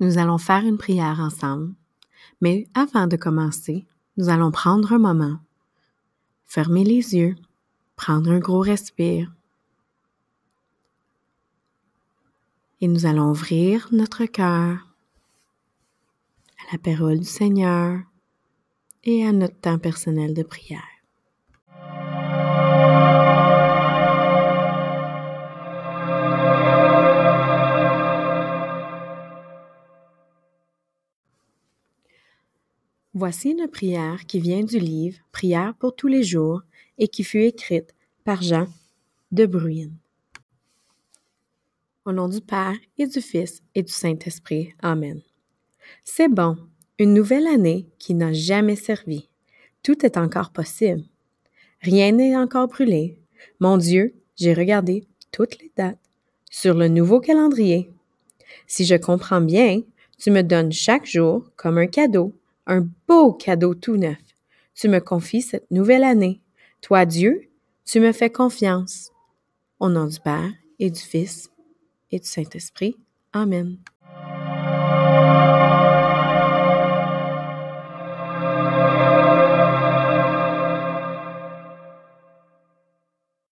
nous 0.00 0.18
allons 0.18 0.38
faire 0.38 0.64
une 0.64 0.78
prière 0.78 1.20
ensemble, 1.20 1.74
mais 2.40 2.66
avant 2.74 3.06
de 3.06 3.16
commencer, 3.16 3.86
nous 4.16 4.30
allons 4.30 4.50
prendre 4.50 4.92
un 4.92 4.98
moment, 4.98 5.38
fermer 6.46 6.84
les 6.84 7.14
yeux, 7.14 7.36
prendre 7.96 8.30
un 8.30 8.38
gros 8.38 8.60
respire. 8.60 9.32
Et 12.80 12.88
nous 12.88 13.04
allons 13.04 13.30
ouvrir 13.30 13.88
notre 13.92 14.24
cœur 14.24 14.88
à 16.58 16.72
la 16.72 16.78
parole 16.78 17.18
du 17.18 17.26
Seigneur 17.26 18.00
et 19.04 19.26
à 19.26 19.32
notre 19.32 19.58
temps 19.60 19.78
personnel 19.78 20.32
de 20.32 20.42
prière. 20.42 20.99
Voici 33.22 33.50
une 33.50 33.68
prière 33.68 34.24
qui 34.26 34.40
vient 34.40 34.64
du 34.64 34.78
livre 34.78 35.18
Prière 35.30 35.74
pour 35.78 35.94
tous 35.94 36.06
les 36.06 36.22
jours 36.22 36.62
et 36.96 37.06
qui 37.06 37.22
fut 37.22 37.42
écrite 37.42 37.94
par 38.24 38.40
Jean 38.40 38.66
de 39.30 39.44
Bruyne. 39.44 39.92
Au 42.06 42.12
nom 42.12 42.28
du 42.28 42.40
Père 42.40 42.78
et 42.96 43.06
du 43.06 43.20
Fils 43.20 43.62
et 43.74 43.82
du 43.82 43.92
Saint-Esprit. 43.92 44.72
Amen. 44.80 45.20
C'est 46.02 46.30
bon, 46.30 46.56
une 46.98 47.12
nouvelle 47.12 47.46
année 47.46 47.86
qui 47.98 48.14
n'a 48.14 48.32
jamais 48.32 48.74
servi. 48.74 49.28
Tout 49.82 50.06
est 50.06 50.16
encore 50.16 50.50
possible. 50.50 51.04
Rien 51.82 52.12
n'est 52.12 52.38
encore 52.38 52.68
brûlé. 52.68 53.18
Mon 53.58 53.76
Dieu, 53.76 54.14
j'ai 54.36 54.54
regardé 54.54 55.06
toutes 55.30 55.60
les 55.60 55.70
dates 55.76 56.00
sur 56.50 56.72
le 56.72 56.88
nouveau 56.88 57.20
calendrier. 57.20 57.90
Si 58.66 58.86
je 58.86 58.94
comprends 58.94 59.42
bien, 59.42 59.82
tu 60.16 60.30
me 60.30 60.40
donnes 60.40 60.72
chaque 60.72 61.04
jour 61.04 61.50
comme 61.56 61.76
un 61.76 61.86
cadeau, 61.86 62.32
un 62.70 62.88
beau 63.08 63.32
cadeau 63.32 63.74
tout 63.74 63.96
neuf. 63.96 64.16
Tu 64.74 64.88
me 64.88 65.00
confies 65.00 65.42
cette 65.42 65.70
nouvelle 65.70 66.04
année. 66.04 66.40
Toi, 66.80 67.04
Dieu, 67.04 67.50
tu 67.84 68.00
me 68.00 68.12
fais 68.12 68.30
confiance. 68.30 69.10
Au 69.80 69.88
nom 69.88 70.06
du 70.06 70.20
Père 70.20 70.52
et 70.78 70.90
du 70.90 71.00
Fils 71.00 71.50
et 72.10 72.20
du 72.20 72.26
Saint-Esprit. 72.26 72.96
Amen. 73.32 73.76